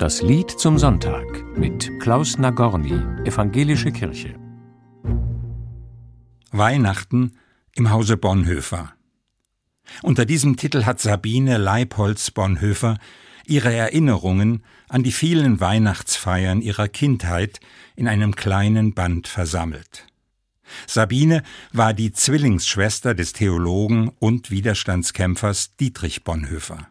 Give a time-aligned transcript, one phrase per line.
[0.00, 4.34] Das Lied zum Sonntag mit Klaus Nagorny, Evangelische Kirche.
[6.52, 7.32] Weihnachten
[7.74, 8.94] im Hause Bonhoeffer.
[10.00, 12.96] Unter diesem Titel hat Sabine Leibholz Bonhoeffer
[13.46, 17.60] ihre Erinnerungen an die vielen Weihnachtsfeiern ihrer Kindheit
[17.94, 20.06] in einem kleinen Band versammelt.
[20.86, 21.42] Sabine
[21.74, 26.88] war die Zwillingsschwester des Theologen und Widerstandskämpfers Dietrich Bonhoeffer.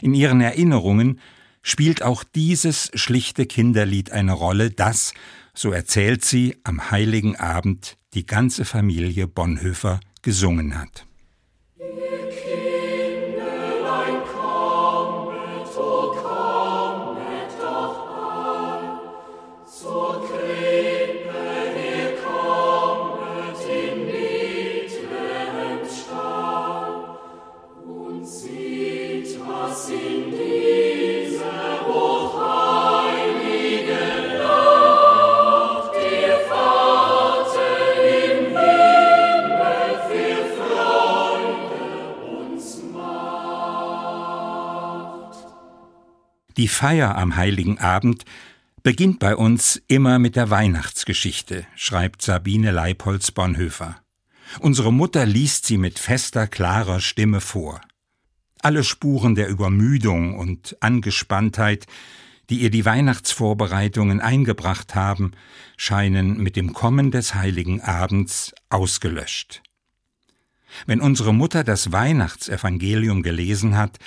[0.00, 1.18] In ihren Erinnerungen
[1.66, 5.12] spielt auch dieses schlichte Kinderlied eine Rolle, das,
[5.52, 11.05] so erzählt sie, am heiligen Abend die ganze Familie Bonhoeffer gesungen hat.
[46.56, 48.24] Die Feier am heiligen Abend
[48.82, 54.00] beginnt bei uns immer mit der Weihnachtsgeschichte, schreibt Sabine Leipolz Bonhoeffer.
[54.60, 57.82] Unsere Mutter liest sie mit fester, klarer Stimme vor.
[58.62, 61.86] Alle Spuren der Übermüdung und Angespanntheit,
[62.48, 65.32] die ihr die Weihnachtsvorbereitungen eingebracht haben,
[65.76, 69.62] scheinen mit dem Kommen des heiligen Abends ausgelöscht.
[70.86, 73.98] Wenn unsere Mutter das Weihnachtsevangelium gelesen hat,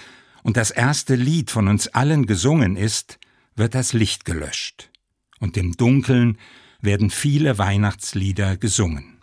[0.44, 3.20] und das erste Lied von uns allen gesungen ist,
[3.56, 4.90] wird das Licht gelöscht,
[5.40, 6.38] und im Dunkeln
[6.82, 9.19] werden viele Weihnachtslieder gesungen.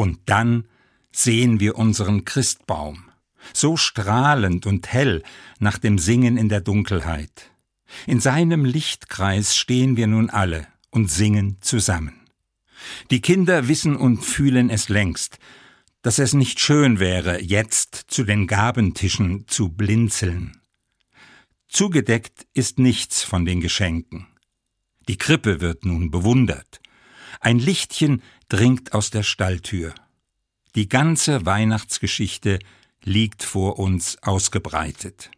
[0.00, 0.64] Und dann
[1.12, 3.10] sehen wir unseren Christbaum,
[3.52, 5.22] so strahlend und hell
[5.58, 7.50] nach dem Singen in der Dunkelheit.
[8.06, 12.18] In seinem Lichtkreis stehen wir nun alle und singen zusammen.
[13.10, 15.38] Die Kinder wissen und fühlen es längst,
[16.00, 20.62] dass es nicht schön wäre, jetzt zu den Gabentischen zu blinzeln.
[21.68, 24.28] Zugedeckt ist nichts von den Geschenken.
[25.08, 26.80] Die Krippe wird nun bewundert.
[27.40, 29.94] Ein Lichtchen dringt aus der Stalltür.
[30.74, 32.58] Die ganze Weihnachtsgeschichte
[33.02, 35.30] liegt vor uns ausgebreitet.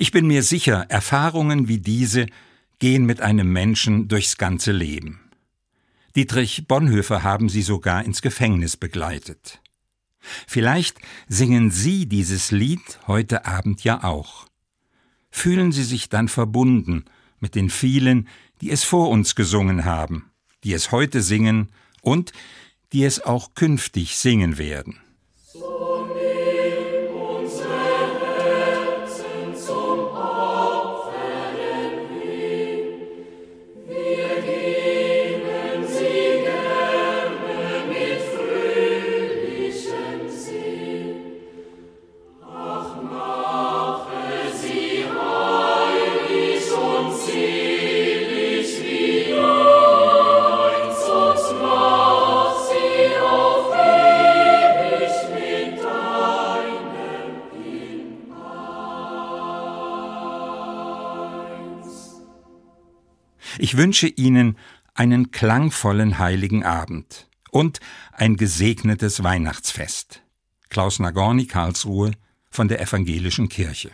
[0.00, 2.26] Ich bin mir sicher, Erfahrungen wie diese
[2.78, 5.18] gehen mit einem Menschen durchs ganze Leben.
[6.14, 9.60] Dietrich Bonhoeffer haben sie sogar ins Gefängnis begleitet.
[10.46, 14.46] Vielleicht singen Sie dieses Lied heute Abend ja auch.
[15.32, 17.04] Fühlen Sie sich dann verbunden
[17.40, 18.28] mit den vielen,
[18.60, 20.30] die es vor uns gesungen haben,
[20.62, 21.72] die es heute singen
[22.02, 22.30] und
[22.92, 25.00] die es auch künftig singen werden.
[63.58, 64.56] Ich wünsche Ihnen
[64.94, 67.80] einen klangvollen heiligen Abend und
[68.12, 70.22] ein gesegnetes Weihnachtsfest.
[70.68, 72.12] Klaus Nagorny, Karlsruhe
[72.50, 73.90] von der Evangelischen Kirche.